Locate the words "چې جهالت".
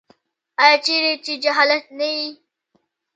1.25-1.83